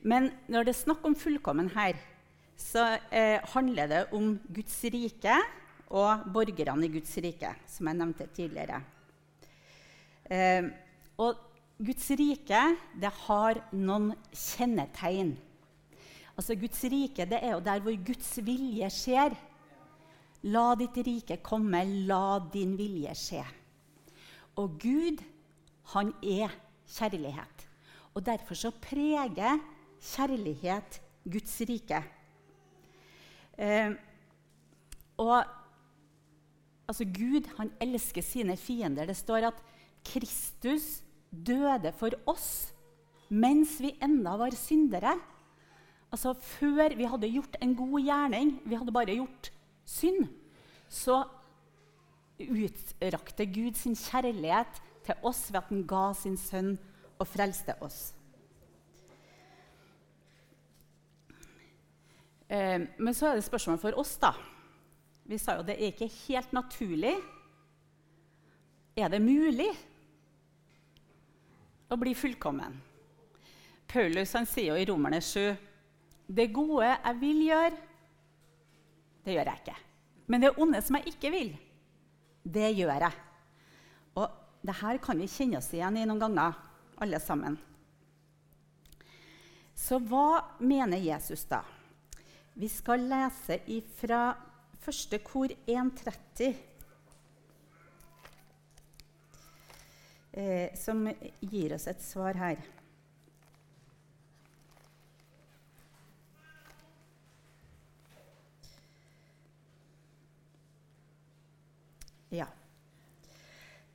Men 0.02 0.30
når 0.46 0.64
det 0.64 0.74
er 0.74 0.84
snakk 0.84 1.04
om 1.04 1.14
fullkommen 1.18 1.68
her, 1.74 1.98
så 2.56 2.98
eh, 3.10 3.42
handler 3.52 3.86
det 3.86 4.12
om 4.12 4.38
Guds 4.54 4.84
rike 4.84 5.34
og 5.90 6.30
borgerne 6.32 6.86
i 6.86 6.88
Guds 6.88 7.16
rike, 7.18 7.54
som 7.66 7.86
jeg 7.86 7.96
nevnte 7.96 8.26
tidligere. 8.26 8.95
Eh, 10.30 10.68
og 11.22 11.42
Guds 11.76 12.08
rike 12.18 12.62
det 12.96 13.12
har 13.26 13.60
noen 13.76 14.12
kjennetegn. 14.32 15.34
Altså 16.36 16.56
Guds 16.58 16.82
rike 16.92 17.26
det 17.28 17.40
er 17.40 17.54
jo 17.54 17.62
der 17.64 17.82
hvor 17.84 17.96
Guds 18.06 18.32
vilje 18.44 18.88
skjer. 18.92 19.36
La 20.52 20.66
ditt 20.78 20.98
rike 21.06 21.38
komme, 21.44 21.80
la 22.08 22.38
din 22.52 22.76
vilje 22.78 23.14
skje. 23.18 23.44
Og 24.60 24.76
Gud, 24.80 25.22
han 25.92 26.12
er 26.22 26.52
kjærlighet. 26.88 27.64
Og 28.14 28.24
derfor 28.24 28.56
så 28.56 28.70
preger 28.70 29.58
kjærlighet 30.00 31.00
Guds 31.24 31.56
rike. 31.68 32.02
Eh, 33.58 33.92
og 35.16 35.44
altså 36.88 37.04
Gud 37.04 37.48
han 37.56 37.72
elsker 37.80 38.22
sine 38.22 38.56
fiender. 38.56 39.06
Det 39.08 39.16
står 39.16 39.50
at 39.50 39.64
Kristus 40.06 41.02
døde 41.30 41.92
for 41.96 42.14
oss 42.30 42.72
mens 43.28 43.80
vi 43.82 43.90
enda 44.02 44.36
var 44.38 44.54
syndere. 44.54 45.16
Altså 46.12 46.32
Før 46.38 46.94
vi 46.96 47.08
hadde 47.10 47.30
gjort 47.32 47.56
en 47.62 47.74
god 47.76 48.00
gjerning, 48.00 48.52
vi 48.64 48.78
hadde 48.78 48.94
bare 48.94 49.16
gjort 49.18 49.50
synd, 49.86 50.28
så 50.88 51.24
utrakte 52.38 53.46
Gud 53.46 53.74
sin 53.74 53.96
kjærlighet 53.96 54.82
til 55.06 55.26
oss 55.26 55.48
ved 55.50 55.60
at 55.62 55.72
han 55.72 55.86
ga 55.88 56.04
sin 56.14 56.36
sønn 56.38 56.76
og 57.18 57.26
frelste 57.26 57.74
oss. 57.82 58.12
Eh, 62.46 62.86
men 62.98 63.14
så 63.14 63.30
er 63.32 63.40
det 63.40 63.46
spørsmålet 63.46 63.82
for 63.82 63.98
oss, 63.98 64.14
da. 64.22 64.30
Vi 65.26 65.38
sa 65.42 65.56
jo 65.58 65.66
det 65.66 65.74
er 65.74 65.90
ikke 65.90 66.10
helt 66.28 66.52
naturlig. 66.54 67.16
Er 68.96 69.10
det 69.10 69.20
mulig 69.22 69.72
å 71.90 71.98
bli 72.00 72.14
fullkommen? 72.18 72.76
Paulus 73.86 74.34
han 74.34 74.48
sier 74.48 74.72
jo 74.72 74.80
i 74.80 74.86
Romerne 74.88 75.20
7.: 75.22 75.54
Det 76.26 76.48
gode 76.52 76.88
jeg 76.90 77.20
vil 77.20 77.44
gjøre, 77.46 77.76
det 79.24 79.36
gjør 79.36 79.50
jeg 79.50 79.62
ikke. 79.62 79.76
Men 80.26 80.42
det 80.42 80.56
onde 80.58 80.82
som 80.82 80.98
jeg 80.98 81.14
ikke 81.14 81.30
vil, 81.30 81.52
det 82.42 82.72
gjør 82.74 83.06
jeg. 83.06 83.22
Og 84.18 84.26
det 84.66 84.74
her 84.80 84.98
kan 85.02 85.18
vi 85.18 85.30
kjenne 85.30 85.60
oss 85.60 85.72
igjen 85.74 85.98
i 86.00 86.06
noen 86.06 86.22
ganger, 86.22 86.58
alle 86.98 87.20
sammen. 87.22 87.58
Så 89.76 89.98
hva 90.00 90.56
mener 90.58 90.98
Jesus 90.98 91.44
da? 91.50 91.60
Vi 92.56 92.68
skal 92.72 93.04
lese 93.10 93.60
fra 93.98 94.30
første 94.80 95.18
kor 95.20 95.52
130, 95.66 96.54
eh, 100.36 100.74
som 100.78 101.06
gir 101.40 101.74
oss 101.74 101.88
et 101.90 102.02
svar 102.04 102.36
her. 102.38 102.60
Ja. 112.30 112.46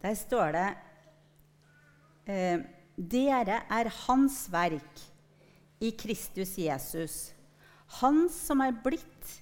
Der 0.01 0.15
står 0.17 0.55
det 0.55 0.69
eh, 2.25 2.63
Dere 2.97 3.61
er 3.69 3.89
Hans 4.05 4.43
verk 4.51 5.05
i 5.81 5.91
Kristus 5.97 6.57
Jesus 6.57 7.31
han 7.99 8.25
som 8.31 8.61
er 8.63 8.75
blitt 8.83 9.37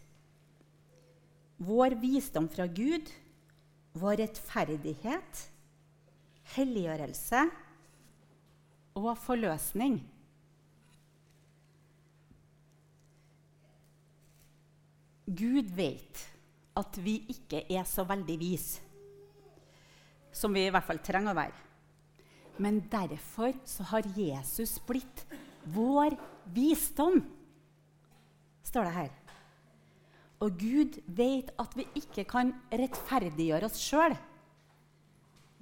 vår 1.59 1.97
visdom 2.01 2.47
fra 2.49 2.65
Gud, 2.71 3.09
vår 3.99 4.21
rettferdighet, 4.23 5.41
helliggjørelse 6.55 7.43
og 8.99 9.11
forløsning. 9.21 9.99
Gud 15.29 15.73
vet 15.77 16.23
at 16.79 17.01
vi 17.03 17.19
ikke 17.29 17.63
er 17.69 17.85
så 17.85 18.05
veldig 18.07 18.37
vis, 18.41 18.69
som 20.33 20.55
vi 20.55 20.65
i 20.65 20.71
hvert 20.73 20.87
fall 20.87 21.01
trenger 21.05 21.35
å 21.35 21.39
være. 21.41 21.65
Men 22.59 22.81
derfor 22.91 23.53
så 23.67 23.85
har 23.91 24.07
Jesus 24.17 24.79
blitt 24.87 25.25
vår 25.69 26.17
visdom 26.55 27.21
står 28.69 28.89
det 28.89 28.95
her. 28.95 29.13
Og 30.39 30.59
Gud 30.59 30.99
vet 31.05 31.51
at 31.59 31.73
vi 31.75 31.85
ikke 31.99 32.25
kan 32.29 32.53
rettferdiggjøre 32.71 33.67
oss 33.67 33.79
sjøl. 33.81 34.15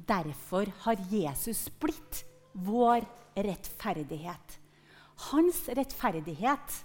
Derfor 0.08 0.70
har 0.86 1.02
Jesus 1.12 1.68
blitt 1.82 2.24
vår 2.54 3.04
rettferdighet. 3.36 4.58
Hans 5.30 5.64
rettferdighet 5.68 6.78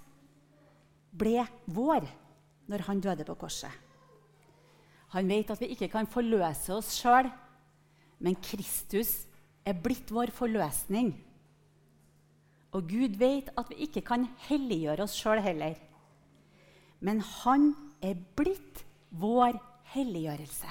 ble 1.13 1.45
vår 1.71 2.09
når 2.73 2.87
han 2.89 3.03
døde 3.05 3.27
på 3.29 3.37
korset. 3.45 3.73
Han 5.13 5.29
vet 5.29 5.51
at 5.53 5.61
vi 5.61 5.71
ikke 5.75 5.91
kan 5.93 6.09
forløse 6.09 6.73
oss 6.73 6.95
sjøl, 6.97 7.29
men 8.23 8.39
Kristus 8.41 9.27
er 9.69 9.77
blitt 9.77 10.11
vår 10.11 10.33
forløsning. 10.35 11.13
Og 12.73 12.89
Gud 12.89 13.19
vet 13.21 13.53
at 13.61 13.69
vi 13.69 13.85
ikke 13.87 14.03
kan 14.07 14.25
helliggjøre 14.49 15.05
oss 15.05 15.19
sjøl 15.21 15.43
heller 15.45 15.77
men 17.03 17.21
han 17.43 17.73
er 18.03 18.15
blitt 18.39 18.85
vår 19.19 19.59
helliggjørelse. 19.93 20.71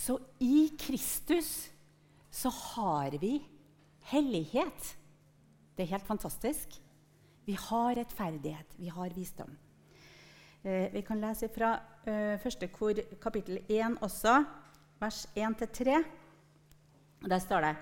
Så 0.00 0.16
i 0.40 0.70
Kristus 0.80 1.68
så 2.30 2.48
har 2.48 3.18
vi 3.20 3.34
hellighet. 4.12 4.94
Det 5.76 5.84
er 5.84 5.92
helt 5.92 6.08
fantastisk. 6.08 6.78
Vi 7.44 7.56
har 7.68 7.94
rettferdighet, 7.98 8.78
vi 8.80 8.88
har 8.88 9.12
visdom. 9.16 9.52
Eh, 10.62 10.88
vi 10.92 11.02
kan 11.04 11.20
lese 11.20 11.48
fra 11.52 11.74
eh, 12.04 12.38
første 12.40 12.68
kor, 12.72 13.00
kapittel 13.20 13.60
1 13.68 14.00
også, 14.00 14.40
vers 15.00 15.26
1-3. 15.36 16.02
Der 17.28 17.38
står 17.38 17.66
det 17.68 17.76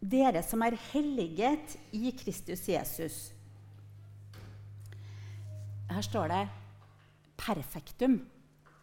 Dere 0.00 0.42
som 0.44 0.62
er 0.62 0.76
helliget 0.92 1.78
i 1.96 2.12
Kristus 2.16 2.68
Jesus 2.68 3.36
her 5.96 6.02
står 6.02 6.28
det 6.28 6.48
'perfektum', 7.38 8.20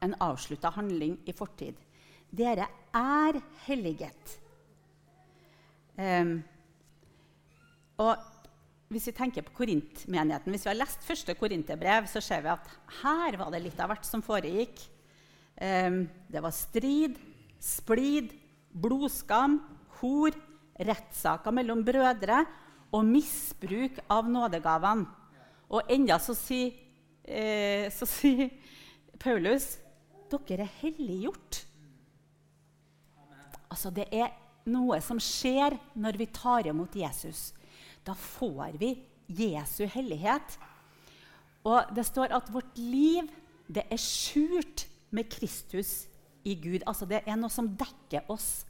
en 0.01 0.15
avslutta 0.19 0.69
handling 0.69 1.19
i 1.25 1.31
fortid. 1.31 1.73
Dere 2.33 2.65
er 2.97 3.37
helliget. 3.67 4.37
Um, 5.93 6.39
og 8.01 8.17
hvis 8.93 9.05
vi 9.09 9.13
tenker 9.17 9.45
på 9.45 9.53
Korintmenigheten, 9.59 10.53
hvis 10.53 10.65
vi 10.65 10.71
har 10.71 10.79
lest 10.79 11.05
første 11.05 11.35
korinterbrev, 11.37 12.07
så 12.09 12.21
ser 12.21 12.41
vi 12.45 12.51
at 12.53 12.71
her 13.03 13.37
var 13.37 13.53
det 13.53 13.61
litt 13.61 13.79
av 13.81 13.91
hvert 13.93 14.07
som 14.07 14.25
foregikk. 14.25 14.81
Um, 15.61 16.07
det 16.29 16.41
var 16.41 16.53
strid, 16.57 17.19
splid, 17.61 18.33
blodskam, 18.73 19.59
hor, 19.99 20.33
rettssaker 20.73 21.53
mellom 21.53 21.83
brødre 21.85 22.43
og 22.93 23.05
misbruk 23.05 23.99
av 24.11 24.29
nådegavene. 24.29 25.05
Og 25.73 25.89
enda 25.93 26.19
så 26.21 26.35
sier 26.37 26.73
eh, 27.23 27.89
så 27.93 28.05
sier 28.09 28.51
Paulus 29.21 29.77
dere 30.33 30.65
er 30.65 30.77
helliggjort. 30.81 31.59
Altså, 33.73 33.89
det 33.89 34.05
er 34.13 34.31
noe 34.69 34.99
som 35.03 35.19
skjer 35.21 35.75
når 35.99 36.19
vi 36.21 36.29
tar 36.31 36.69
imot 36.69 36.95
Jesus. 36.95 37.51
Da 38.05 38.13
får 38.13 38.77
vi 38.79 38.93
Jesu 39.27 39.85
hellighet. 39.89 40.57
Og 41.65 41.93
det 41.95 42.05
står 42.07 42.35
at 42.35 42.51
vårt 42.53 42.77
liv 42.77 43.29
det 43.71 43.85
er 43.89 44.01
skjult 44.01 44.85
med 45.15 45.29
Kristus 45.31 46.03
i 46.43 46.55
Gud. 46.59 46.83
Altså 46.85 47.07
Det 47.09 47.23
er 47.25 47.39
noe 47.39 47.51
som 47.51 47.71
dekker 47.79 48.27
oss, 48.31 48.65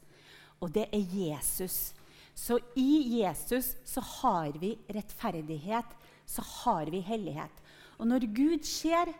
og 0.61 0.71
det 0.75 0.85
er 0.93 1.03
Jesus. 1.17 1.93
Så 2.33 2.59
i 2.79 3.19
Jesus 3.19 3.75
så 3.85 4.01
har 4.21 4.55
vi 4.61 4.75
rettferdighet, 4.89 5.89
så 6.25 6.45
har 6.63 6.89
vi 6.89 7.01
hellighet. 7.05 7.53
Og 7.99 8.07
når 8.09 8.25
Gud 8.33 8.63
ser 8.65 9.11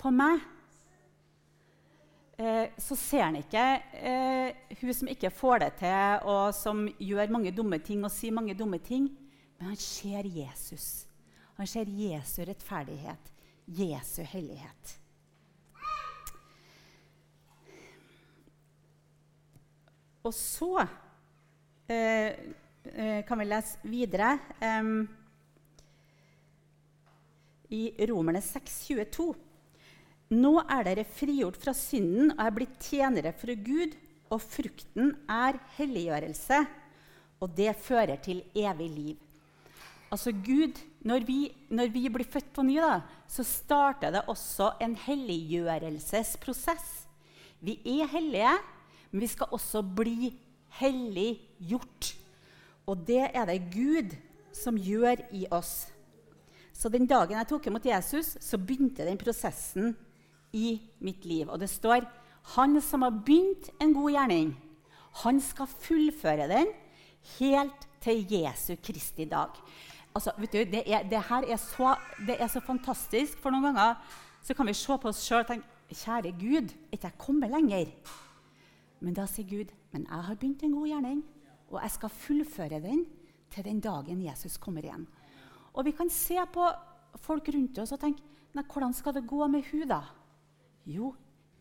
på 0.00 0.10
meg, 0.14 0.40
eh, 2.40 2.72
så 2.80 2.96
ser 2.96 3.26
han 3.26 3.36
ikke 3.40 3.64
eh, 4.00 4.76
hun 4.80 4.94
som 4.96 5.10
ikke 5.12 5.32
får 5.34 5.64
det 5.64 5.70
til, 5.82 6.24
og 6.30 6.54
som 6.56 6.86
gjør 6.98 7.34
mange 7.36 7.52
dumme 7.54 7.78
ting 7.84 8.04
og 8.04 8.12
sier 8.14 8.34
mange 8.34 8.56
dumme 8.56 8.80
ting, 8.82 9.10
men 9.58 9.72
han 9.72 9.80
ser 9.80 10.26
Jesus. 10.26 11.04
Han 11.60 11.68
ser 11.68 11.92
Jesu 11.92 12.40
rettferdighet, 12.48 13.30
Jesu 13.66 14.22
hellighet. 14.24 14.96
Og 20.22 20.34
så 20.36 20.74
eh, 21.88 22.32
eh, 22.84 23.20
kan 23.24 23.40
vi 23.40 23.46
lese 23.48 23.78
videre 23.88 24.34
um, 24.60 25.08
i 27.72 27.82
Romerne 28.10 28.42
6, 28.44 28.80
22. 28.88 29.30
Nå 30.30 30.60
er 30.62 30.84
dere 30.86 31.02
frigjort 31.10 31.56
fra 31.58 31.72
synden 31.74 32.28
og 32.36 32.40
er 32.44 32.52
blitt 32.54 32.76
tjenere 32.86 33.32
for 33.34 33.50
Gud, 33.66 33.96
og 34.30 34.38
frukten 34.44 35.16
er 35.26 35.56
helliggjørelse, 35.74 36.60
og 37.42 37.56
det 37.56 37.72
fører 37.82 38.20
til 38.22 38.44
evig 38.54 38.86
liv. 38.94 39.16
Altså 40.10 40.32
Gud, 40.32 40.78
Når 41.00 41.24
vi, 41.24 41.50
når 41.70 41.88
vi 41.88 42.08
blir 42.12 42.28
født 42.28 42.50
på 42.52 42.62
ny, 42.62 42.76
da, 42.76 43.00
så 43.26 43.42
starter 43.42 44.10
det 44.12 44.20
også 44.28 44.74
en 44.84 44.94
helliggjørelsesprosess. 44.94 47.06
Vi 47.60 47.78
er 47.88 48.10
hellige, 48.12 48.52
men 49.10 49.22
vi 49.22 49.26
skal 49.26 49.48
også 49.50 49.80
bli 49.82 50.34
helliggjort. 50.76 52.10
Og 52.84 53.06
det 53.08 53.30
er 53.32 53.48
det 53.48 53.72
Gud 53.72 54.12
som 54.52 54.76
gjør 54.76 55.24
i 55.32 55.46
oss. 55.50 55.88
Så 56.76 56.92
den 56.92 57.08
dagen 57.08 57.38
jeg 57.38 57.48
tok 57.48 57.66
imot 57.66 57.88
Jesus, 57.88 58.36
så 58.40 58.60
begynte 58.60 59.08
den 59.08 59.18
prosessen 59.18 59.96
i 60.52 60.80
mitt 61.00 61.24
liv. 61.24 61.48
Og 61.48 61.60
det 61.60 61.70
står 61.70 62.06
han 62.56 62.80
som 62.82 63.04
har 63.06 63.14
begynt 63.24 63.70
en 63.80 63.94
god 63.94 64.10
gjerning, 64.14 64.54
han 65.24 65.40
skal 65.42 65.66
fullføre 65.70 66.46
den 66.50 66.70
helt 67.38 67.86
til 68.00 68.24
Jesu 68.30 68.74
Kristi 68.82 69.26
dag. 69.28 69.56
Altså, 70.14 70.32
vet 70.38 70.52
du, 70.52 70.58
det, 70.72 70.82
er, 70.86 71.04
det 71.06 71.22
her 71.28 71.46
er 71.46 71.58
så, 71.60 71.94
det 72.26 72.36
er 72.40 72.48
så 72.50 72.62
fantastisk. 72.64 73.38
For 73.38 73.52
noen 73.52 73.70
ganger 73.70 73.98
så 74.42 74.56
kan 74.56 74.66
vi 74.66 74.74
se 74.74 74.96
på 74.98 75.10
oss 75.10 75.22
sjøl 75.26 75.44
og 75.44 75.52
tenke 75.52 75.76
Kjære 75.90 76.30
Gud, 76.38 76.70
er 76.70 76.94
ikke 76.94 77.08
jeg 77.08 77.18
kommet 77.18 77.50
lenger? 77.50 77.88
Men 79.02 79.16
da 79.16 79.24
sier 79.26 79.48
Gud, 79.48 79.72
men 79.90 80.04
jeg 80.06 80.26
har 80.28 80.36
begynt 80.38 80.62
en 80.62 80.76
god 80.76 80.86
gjerning, 80.86 81.24
og 81.66 81.80
jeg 81.82 81.94
skal 81.96 82.12
fullføre 82.14 82.78
den 82.84 83.00
til 83.50 83.66
den 83.66 83.80
dagen 83.82 84.20
Jesus 84.22 84.54
kommer 84.62 84.86
igjen. 84.86 85.08
Og 85.74 85.86
vi 85.86 85.94
kan 85.98 86.10
se 86.14 86.38
på 86.54 86.68
folk 87.18 87.50
rundt 87.50 87.80
oss 87.82 87.94
og 87.94 88.02
tenke 88.02 88.22
nei, 88.54 88.62
hvordan 88.70 88.94
skal 88.94 89.16
det 89.18 89.26
gå 89.26 89.46
med 89.50 89.66
hun 89.72 89.88
da? 89.90 90.00
Jo, 90.86 91.14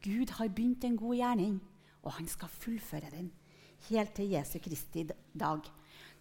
Gud 0.03 0.31
har 0.37 0.47
begynt 0.47 0.83
en 0.87 0.97
god 0.97 1.15
gjerning, 1.15 1.59
og 2.03 2.15
han 2.15 2.27
skal 2.27 2.51
fullføre 2.51 3.11
den 3.11 3.31
helt 3.89 4.13
til 4.15 4.31
Jesu 4.31 4.59
Kristi 4.63 5.05
dag. 5.39 5.63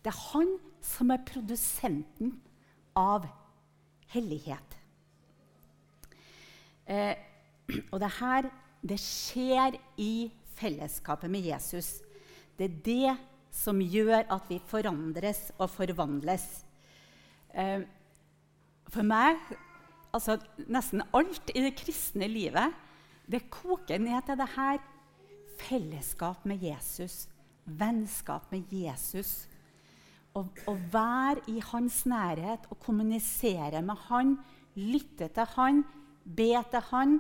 Det 0.05 0.11
er 0.11 0.23
han 0.33 0.57
som 0.85 1.11
er 1.11 1.25
produsenten 1.27 2.37
av 2.99 3.27
hellighet. 4.15 4.77
Eh, 6.87 7.15
og 7.93 8.01
det 8.01 8.13
her 8.19 8.51
det 8.89 8.99
skjer 9.03 9.77
i 9.99 10.31
fellesskapet 10.59 11.31
med 11.31 11.47
Jesus. 11.47 11.99
Det 12.59 12.69
er 12.69 12.83
det 12.85 13.17
som 13.55 13.81
gjør 13.81 14.27
at 14.31 14.51
vi 14.51 14.61
forandres 14.71 15.49
og 15.59 15.71
forvandles. 15.71 16.47
Eh, 17.55 17.83
for 18.89 19.05
meg 19.05 19.41
altså 20.15 20.39
Nesten 20.73 21.03
alt 21.13 21.51
i 21.53 21.61
det 21.67 21.75
kristne 21.77 22.29
livet 22.31 22.73
det 23.29 23.49
koker 23.53 24.01
ned 24.01 24.25
til 24.27 24.39
det 24.41 24.49
her. 24.57 24.81
Fellesskap 25.59 26.45
med 26.47 26.63
Jesus, 26.63 27.27
vennskap 27.65 28.53
med 28.53 28.73
Jesus. 28.73 29.49
Å, 30.39 30.45
være 30.93 31.43
i 31.51 31.59
hans 31.73 32.05
nærhet 32.07 32.69
og 32.71 32.79
kommunisere 32.85 33.83
med 33.83 33.99
han, 34.07 34.37
lytte 34.79 35.29
til 35.35 35.49
han, 35.57 35.83
be 36.25 36.53
til 36.71 36.85
han, 36.93 37.19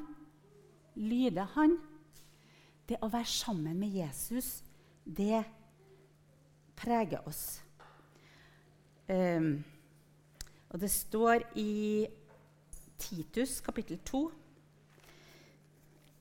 lyde 0.95 1.47
han. 1.57 1.79
Det 2.89 3.01
å 3.03 3.11
være 3.13 3.29
sammen 3.29 3.77
med 3.81 3.97
Jesus, 3.99 4.63
det 5.05 5.43
preger 6.79 7.27
oss. 7.27 7.59
Um, 9.09 9.65
og 10.69 10.81
det 10.81 10.91
står 10.93 11.49
i 11.59 12.07
Titus 13.01 13.59
kapittel 13.65 13.99
2 14.05 14.23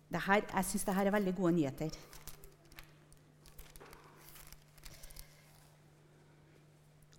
her, 0.10 0.42
Jeg 0.56 0.66
syns 0.66 0.84
dette 0.84 1.02
er 1.02 1.12
veldig 1.12 1.36
gode 1.36 1.52
nyheter. 1.52 1.90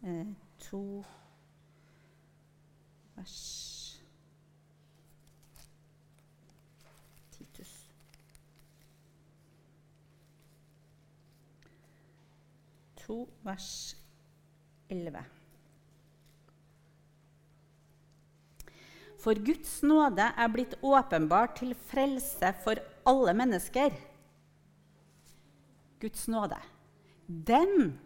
Eh, 0.02 0.26
to. 0.58 1.04
Vers 3.16 3.68
2, 13.08 13.28
vers 13.44 13.96
11. 14.90 15.37
For 19.28 19.36
Guds 19.44 19.82
nåde 19.84 20.24
er 20.24 20.48
blitt 20.48 20.78
åpenbart 20.80 21.58
til 21.58 21.74
frelse 21.90 22.48
for 22.62 22.78
alle 23.04 23.34
mennesker. 23.36 23.92
Guds 26.00 26.22
nåde. 26.32 26.56
Den 27.28 27.98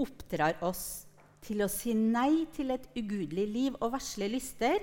oppdrar 0.00 0.56
oss 0.64 1.04
til 1.44 1.60
å 1.60 1.68
si 1.68 1.92
nei 1.92 2.46
til 2.56 2.72
et 2.72 2.88
ugudelig 2.96 3.44
liv 3.44 3.76
og 3.82 3.92
vesle 3.98 4.30
lyster, 4.32 4.80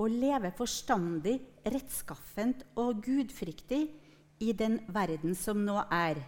og 0.00 0.16
leve 0.16 0.54
forstandig, 0.56 1.36
rettskaffent 1.68 2.64
og 2.80 3.04
gudfryktig 3.04 3.82
i 4.40 4.56
den 4.56 4.80
verden 4.88 5.36
som 5.36 5.60
nå 5.60 5.76
er 5.92 6.24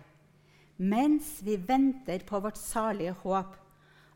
mens 0.76 1.38
vi 1.40 1.56
venter 1.56 2.20
på 2.28 2.44
vårt 2.44 2.60
salige 2.60 3.16
håp, 3.24 3.56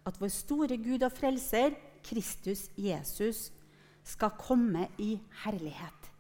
at 0.04 0.20
vår 0.20 0.36
store 0.36 0.76
Gud 0.76 1.08
og 1.08 1.12
Frelser, 1.16 1.72
Kristus 2.04 2.68
Jesus, 2.76 3.48
skal 4.04 4.34
komme 4.38 4.88
i 5.00 5.14
herlighet. 5.44 6.10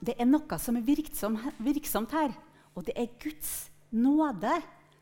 Det 0.00 0.14
er 0.20 0.28
noe 0.28 0.58
som 0.60 0.76
er 0.78 0.86
virksomt 0.86 2.14
her, 2.14 2.34
og 2.76 2.86
det 2.86 2.94
er 2.98 3.14
Guds 3.20 3.70
nåde 3.90 4.52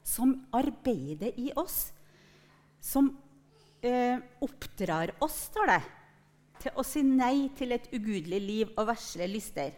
som 0.05 0.37
arbeider 0.55 1.35
i 1.41 1.51
oss. 1.59 1.93
Som 2.81 3.11
eh, 3.85 4.21
oppdrar 4.45 5.15
oss, 5.25 5.49
står 5.51 5.73
det, 5.73 5.81
til 6.65 6.79
å 6.79 6.85
si 6.87 7.03
nei 7.05 7.51
til 7.59 7.75
et 7.77 7.91
ugudelig 7.93 8.41
liv 8.41 8.71
og 8.79 8.89
vesle 8.93 9.29
lyster. 9.29 9.75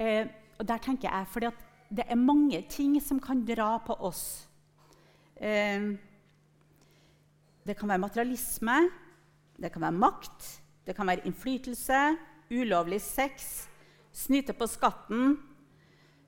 Eh, 0.00 0.26
og 0.56 0.66
der 0.68 0.82
tenker 0.82 1.08
jeg, 1.08 1.30
fordi 1.32 1.52
det 1.96 2.04
er 2.08 2.18
mange 2.18 2.60
ting 2.68 2.96
som 3.00 3.20
kan 3.22 3.44
dra 3.46 3.76
på 3.84 3.96
oss. 4.08 4.46
Eh, 5.36 5.92
det 7.66 7.76
kan 7.78 7.90
være 7.90 8.02
materialisme, 8.02 8.78
det 9.56 9.72
kan 9.72 9.84
være 9.86 10.00
makt, 10.00 10.48
det 10.86 10.94
kan 10.96 11.08
være 11.08 11.26
innflytelse, 11.26 12.00
ulovlig 12.50 13.00
sex, 13.02 13.66
snyte 14.14 14.54
på 14.56 14.68
skatten, 14.70 15.36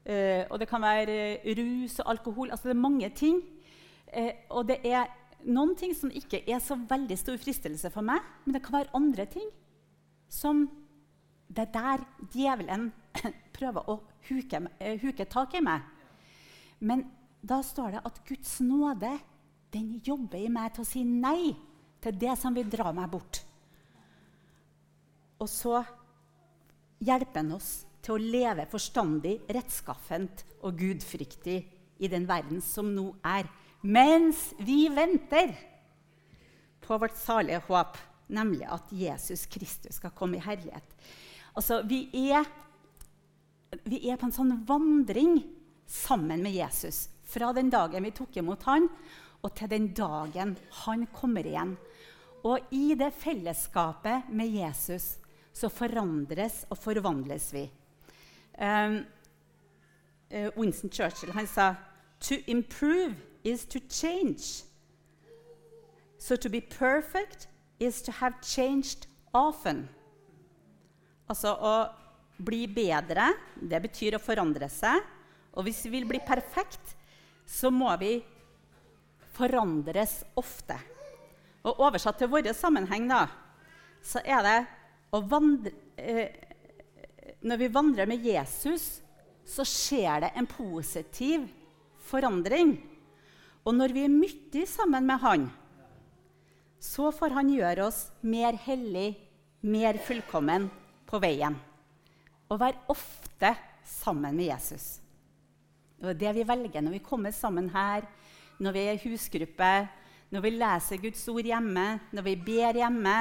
eh, 0.04 0.44
og 0.50 0.58
det 0.60 0.68
kan 0.68 0.82
være 0.82 1.38
rus 1.58 1.98
og 2.02 2.10
alkohol. 2.10 2.50
Altså 2.50 2.68
det 2.68 2.74
er 2.76 2.82
mange 2.82 3.10
ting. 3.14 3.40
Eh, 4.12 4.32
og 4.50 4.66
det 4.68 4.80
er 4.84 5.06
noen 5.46 5.76
ting 5.78 5.94
som 5.94 6.10
ikke 6.10 6.42
er 6.50 6.58
så 6.64 6.76
veldig 6.88 7.18
stor 7.18 7.38
fristelse 7.40 7.90
for 7.94 8.04
meg, 8.04 8.20
men 8.44 8.56
det 8.56 8.64
kan 8.64 8.80
være 8.80 8.94
andre 8.98 9.28
ting 9.30 9.48
som 10.28 10.66
det 11.48 11.68
er 11.68 11.72
der 11.72 12.04
djevelen 12.34 12.90
prøver 13.56 13.88
å 13.88 14.00
huke, 14.28 14.66
eh, 14.80 14.98
huke 15.00 15.24
tak 15.30 15.54
i 15.56 15.64
meg. 15.64 15.86
Men 16.80 17.06
da 17.40 17.62
står 17.64 17.96
det 17.96 18.04
at 18.04 18.20
Guds 18.28 18.58
nåde 18.60 19.14
den 19.72 19.98
jobber 20.04 20.40
i 20.40 20.50
meg 20.52 20.74
til 20.74 20.84
å 20.84 20.88
si 20.88 21.04
nei 21.04 21.54
til 22.02 22.16
det 22.20 22.36
som 22.40 22.54
vil 22.56 22.68
dra 22.70 22.92
meg 22.94 23.10
bort. 23.12 23.42
Og 25.38 25.48
så 25.51 25.83
hjelper 27.05 27.42
han 27.42 27.55
oss 27.57 27.70
til 28.03 28.16
å 28.16 28.22
leve 28.22 28.66
forstandig, 28.70 29.38
rettskaffent 29.51 30.44
og 30.64 30.79
gudfryktig 30.81 31.59
i 31.98 32.11
den 32.11 32.27
verden 32.29 32.62
som 32.64 32.90
nå 32.94 33.11
er. 33.27 33.48
Mens 33.83 34.53
vi 34.59 34.87
venter 34.90 35.55
på 36.83 36.98
vårt 36.98 37.18
salige 37.18 37.61
håp, 37.68 37.98
nemlig 38.29 38.66
at 38.68 38.90
Jesus 38.92 39.46
Kristus 39.51 39.98
skal 40.01 40.14
komme 40.16 40.38
i 40.38 40.44
herlighet. 40.44 40.96
Altså, 41.55 41.83
vi 41.87 42.07
er, 42.33 42.46
vi 43.85 44.03
er 44.09 44.18
på 44.18 44.29
en 44.29 44.35
sånn 44.35 44.57
vandring 44.68 45.40
sammen 45.88 46.42
med 46.44 46.57
Jesus 46.57 47.07
fra 47.29 47.53
den 47.53 47.70
dagen 47.72 48.07
vi 48.07 48.14
tok 48.16 48.38
imot 48.40 48.64
han, 48.68 48.88
og 49.44 49.55
til 49.57 49.70
den 49.70 49.90
dagen 49.94 50.57
han 50.85 51.07
kommer 51.14 51.46
igjen. 51.46 51.77
Og 52.46 52.70
i 52.74 52.94
det 52.98 53.11
fellesskapet 53.18 54.31
med 54.33 54.55
Jesus 54.55 55.18
så 55.58 55.70
forandres 55.72 56.62
og 56.70 56.78
forvandles 56.78 57.50
vi. 57.54 57.64
Um, 58.58 59.00
uh, 60.30 60.48
Winston 60.56 60.90
Churchill 60.90 61.32
han 61.34 61.46
sa 61.46 61.74
To 62.20 62.34
improve 62.46 63.14
is 63.44 63.64
to 63.64 63.78
change. 63.88 64.64
So 66.18 66.36
to 66.36 66.48
be 66.48 66.60
perfect 66.60 67.46
is 67.78 68.02
to 68.02 68.12
have 68.12 68.34
changed 68.42 69.06
often. 69.32 69.88
Altså 71.28 71.52
å 71.54 71.74
bli 72.38 72.66
bedre, 72.66 73.30
det 73.54 73.78
betyr 73.82 74.16
å 74.16 74.22
forandre 74.22 74.66
seg. 74.72 74.98
Og 75.54 75.66
hvis 75.66 75.84
vi 75.86 75.98
vil 75.98 76.08
bli 76.08 76.20
perfekt, 76.26 76.96
så 77.46 77.70
må 77.70 77.90
vi 78.00 78.18
forandres 79.38 80.24
ofte. 80.38 80.76
Og 81.66 81.78
oversatt 81.86 82.18
til 82.18 82.30
vår 82.30 82.50
sammenheng, 82.56 83.06
da, 83.10 83.26
så 84.02 84.22
er 84.24 84.42
det 84.46 84.58
vandre 85.12 85.72
eh, 85.96 86.28
Når 87.40 87.56
vi 87.56 87.68
vandrer 87.72 88.08
med 88.10 88.24
Jesus, 88.24 89.00
så 89.46 89.64
skjer 89.64 90.24
det 90.26 90.32
en 90.36 90.48
positiv 90.50 91.46
forandring. 92.08 92.74
Og 93.64 93.76
når 93.76 93.94
vi 93.94 94.04
er 94.04 94.12
mye 94.12 94.66
sammen 94.68 95.06
med 95.06 95.20
Han, 95.22 95.46
så 96.80 97.10
får 97.14 97.36
Han 97.36 97.54
gjøre 97.54 97.86
oss 97.88 98.08
mer 98.20 98.58
hellig, 98.66 99.14
mer 99.62 99.98
fullkommen 100.02 100.68
på 101.08 101.20
veien. 101.22 101.56
Og 102.48 102.60
være 102.60 102.84
ofte 102.92 103.54
sammen 103.84 104.36
med 104.36 104.50
Jesus. 104.50 104.98
Det 105.98 106.12
er 106.12 106.20
det 106.20 106.34
vi 106.36 106.46
velger 106.46 106.84
når 106.84 106.94
vi 106.98 107.04
kommer 107.04 107.34
sammen 107.34 107.70
her, 107.72 108.04
når 108.58 108.74
vi 108.74 108.84
er 108.86 108.98
i 108.98 109.08
husgruppe, 109.08 109.72
når 110.30 110.44
vi 110.44 110.50
leser 110.54 111.00
Guds 111.02 111.24
ord 111.32 111.46
hjemme, 111.46 111.86
når 112.12 112.26
vi 112.26 112.34
ber 112.36 112.78
hjemme, 112.78 113.16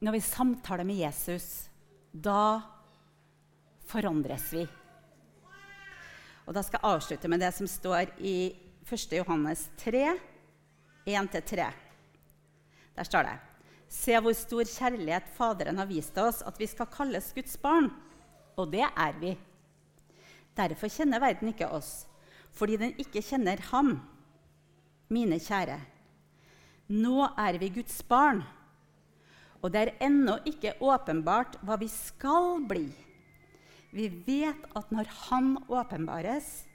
når 0.00 0.14
vi 0.14 0.20
samtaler 0.22 0.86
med 0.86 1.00
Jesus. 1.02 1.68
Da 2.12 2.60
forandres 3.88 4.52
vi. 4.52 4.64
Og 6.48 6.54
Da 6.54 6.62
skal 6.64 6.80
jeg 6.80 6.94
avslutte 6.94 7.28
med 7.28 7.40
det 7.44 7.52
som 7.54 7.68
står 7.68 8.14
i 8.24 8.56
1. 8.88 9.12
Johannes 9.18 9.68
3, 9.76 10.16
1-3. 11.04 11.66
Der 12.96 13.04
står 13.04 13.28
det 13.28 13.36
Se 13.88 14.16
hvor 14.20 14.32
stor 14.36 14.64
kjærlighet 14.68 15.28
Faderen 15.36 15.78
har 15.80 15.88
vist 15.88 16.16
oss, 16.20 16.42
at 16.42 16.58
vi 16.60 16.66
skal 16.68 16.88
kalles 16.92 17.32
Guds 17.36 17.56
barn. 17.56 17.90
Og 18.56 18.72
det 18.72 18.84
er 18.84 19.20
vi. 19.20 19.36
Derfor 20.56 20.90
kjenner 20.90 21.22
verden 21.22 21.52
ikke 21.52 21.68
oss, 21.70 22.06
fordi 22.52 22.76
den 22.76 22.96
ikke 22.98 23.22
kjenner 23.22 23.60
ham. 23.70 23.94
Mine 25.08 25.38
kjære, 25.40 25.78
nå 26.88 27.28
er 27.38 27.56
vi 27.60 27.70
Guds 27.78 28.02
barn, 28.04 28.42
og 29.62 29.72
det 29.74 29.80
er 29.80 29.96
ennå 30.06 30.38
ikke 30.46 30.76
åpenbart 30.84 31.58
hva 31.66 31.78
vi 31.80 31.88
skal 31.90 32.62
bli. 32.68 32.86
Vi 33.90 34.06
vet 34.26 34.66
at 34.76 34.90
når 34.94 35.08
Han 35.28 35.56
åpenbares, 35.66 36.68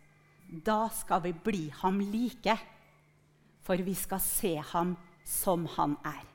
da 0.65 0.89
skal 0.93 1.23
vi 1.23 1.33
bli 1.33 1.69
ham 1.81 1.99
like, 1.99 2.57
for 3.63 3.79
vi 3.79 3.93
skal 3.95 4.19
se 4.19 4.55
ham 4.73 4.97
som 5.23 5.65
han 5.77 5.95
er. 6.03 6.25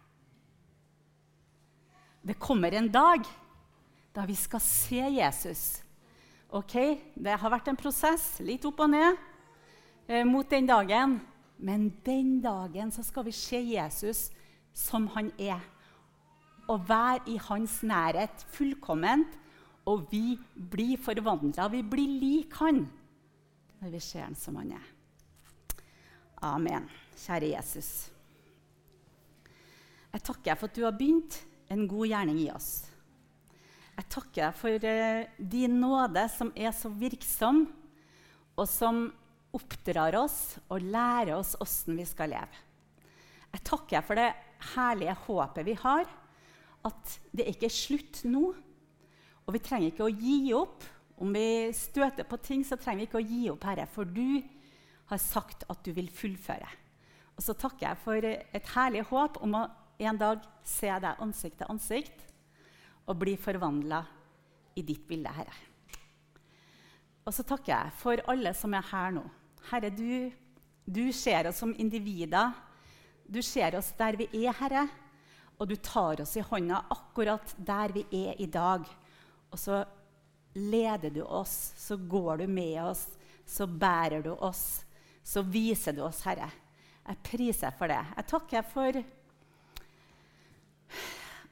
Det 2.24 2.38
kommer 2.40 2.72
en 2.74 2.88
dag 2.90 3.26
da 4.14 4.24
vi 4.26 4.34
skal 4.34 4.61
se 4.61 5.04
Jesus 5.18 5.82
Ok, 6.48 6.72
Det 7.14 7.34
har 7.37 7.50
vært 7.52 7.66
en 7.68 7.76
prosess, 7.76 8.38
litt 8.40 8.64
opp 8.64 8.78
og 8.80 8.88
ned, 8.88 9.16
eh, 10.08 10.24
mot 10.24 10.48
den 10.48 10.64
dagen. 10.64 11.20
Men 11.58 11.90
den 12.02 12.40
dagen 12.40 12.90
så 12.90 13.04
skal 13.04 13.24
vi 13.24 13.32
se 13.32 13.61
Jesus 13.61 14.30
som 14.72 15.06
han 15.08 15.30
er. 15.38 15.61
Og 16.68 16.85
være 16.88 17.24
i 17.33 17.38
hans 17.48 17.81
nærhet 17.83 18.44
fullkomment. 18.52 19.38
Og 19.88 20.07
vi 20.11 20.37
blir 20.54 21.00
forvandla. 21.00 21.68
Vi 21.72 21.83
blir 21.83 22.18
lik 22.20 22.59
han 22.61 22.87
når 23.78 23.92
vi 23.94 24.00
ser 24.02 24.24
han 24.26 24.35
som 24.35 24.57
han 24.59 24.72
er. 24.74 24.87
Amen. 26.42 26.88
Kjære 27.18 27.52
Jesus. 27.54 27.90
Jeg 30.12 30.24
takker 30.24 30.50
deg 30.50 30.59
for 30.59 30.70
at 30.70 30.78
du 30.78 30.85
har 30.87 30.96
begynt 30.96 31.40
en 31.70 31.85
god 31.90 32.09
gjerning 32.11 32.40
i 32.42 32.50
oss. 32.50 32.70
Jeg 33.98 34.07
takker 34.14 34.44
deg 34.44 34.59
for 34.59 34.87
uh, 34.87 35.26
din 35.38 35.74
nåde, 35.83 36.24
som 36.31 36.52
er 36.54 36.70
så 36.74 36.90
virksom, 36.90 37.64
og 38.59 38.66
som 38.70 39.09
oppdrar 39.54 40.14
oss 40.18 40.59
og 40.68 40.85
lærer 40.85 41.35
oss 41.38 41.57
åssen 41.62 41.98
vi 41.98 42.07
skal 42.07 42.33
leve. 42.35 42.64
Jeg 43.54 43.64
takker 43.66 43.96
deg 43.96 44.07
for 44.07 44.20
det 44.20 44.28
herlige 44.74 45.16
håpet 45.26 45.66
vi 45.66 45.76
har, 45.83 46.07
at 46.88 47.18
det 47.37 47.48
ikke 47.53 47.68
er 47.68 47.74
slutt 47.74 48.22
nå. 48.29 48.53
Og 49.46 49.55
vi 49.57 49.62
trenger 49.64 49.92
ikke 49.92 50.09
å 50.09 50.12
gi 50.12 50.53
opp. 50.57 50.85
Om 51.18 51.33
vi 51.35 51.48
støter 51.74 52.27
på 52.29 52.38
ting, 52.42 52.62
så 52.66 52.79
trenger 52.79 53.03
vi 53.03 53.09
ikke 53.09 53.20
å 53.20 53.27
gi 53.27 53.42
opp, 53.53 53.64
Herre, 53.66 53.88
for 53.90 54.07
du 54.07 54.38
har 55.09 55.20
sagt 55.22 55.64
at 55.72 55.81
du 55.87 55.90
vil 55.96 56.11
fullføre. 56.12 56.68
Og 57.38 57.44
så 57.46 57.55
takker 57.59 57.88
jeg 57.88 58.03
for 58.03 58.29
et 58.29 58.72
herlig 58.74 59.05
håp 59.11 59.40
om 59.42 59.57
å 59.59 59.66
en 59.98 60.18
dag 60.18 60.44
se 60.66 60.90
deg 61.03 61.22
ansikt 61.24 61.59
til 61.59 61.72
ansikt 61.72 62.22
og 63.09 63.18
bli 63.18 63.35
forvandla 63.40 64.03
i 64.79 64.85
ditt 64.87 65.07
bilde, 65.09 65.33
Herre. 65.33 65.57
Og 67.27 67.35
så 67.35 67.44
takker 67.44 67.72
jeg 67.72 67.96
for 67.98 68.22
alle 68.31 68.55
som 68.57 68.74
er 68.77 68.87
her 68.92 69.16
nå. 69.16 69.24
Herre, 69.72 69.90
du, 69.90 70.31
du 70.87 71.11
ser 71.12 71.51
oss 71.51 71.59
som 71.61 71.74
individer. 71.77 72.55
Du 73.29 73.42
ser 73.44 73.77
oss 73.77 73.90
der 73.98 74.16
vi 74.20 74.29
er, 74.44 74.55
Herre, 74.57 74.87
og 75.58 75.68
du 75.68 75.76
tar 75.82 76.22
oss 76.22 76.36
i 76.38 76.44
hånda 76.44 76.84
akkurat 76.94 77.54
der 77.56 77.92
vi 77.94 78.04
er 78.14 78.38
i 78.40 78.46
dag. 78.46 78.86
Og 79.50 79.58
så 79.58 79.82
leder 80.54 81.10
du 81.10 81.22
oss, 81.24 81.72
så 81.76 81.96
går 81.96 82.44
du 82.44 82.46
med 82.46 82.82
oss, 82.82 83.06
så 83.46 83.66
bærer 83.66 84.22
du 84.22 84.32
oss, 84.32 84.84
så 85.22 85.42
viser 85.42 85.96
du 85.96 86.02
oss, 86.06 86.22
Herre. 86.26 86.50
Jeg 87.08 87.22
priser 87.24 87.72
for 87.74 87.90
det. 87.90 88.00
Jeg 88.16 88.28
takker 88.30 88.66
for 88.68 89.00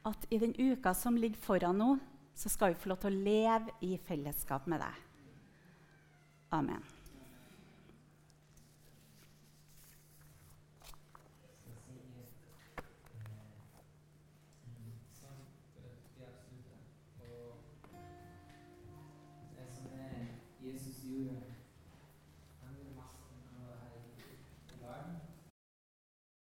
at 0.06 0.28
i 0.30 0.38
den 0.38 0.54
uka 0.54 0.94
som 0.94 1.16
ligger 1.18 1.40
foran 1.42 1.80
nå, 1.80 1.96
så 2.36 2.52
skal 2.52 2.74
vi 2.74 2.80
få 2.80 2.92
lov 2.92 3.00
til 3.02 3.14
å 3.14 3.24
leve 3.26 3.78
i 3.88 3.96
fellesskap 3.98 4.68
med 4.70 4.84
deg. 4.84 5.02
Amen. 6.54 6.95